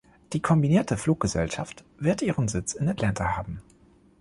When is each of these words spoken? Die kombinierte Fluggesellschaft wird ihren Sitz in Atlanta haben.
Die 0.33 0.41
kombinierte 0.41 0.97
Fluggesellschaft 0.97 1.83
wird 1.99 2.23
ihren 2.23 2.47
Sitz 2.47 2.73
in 2.73 2.89
Atlanta 2.89 3.37
haben. 3.37 3.61